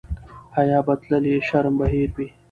[0.55, 2.27] حیا به تللې شرم به هېر وي.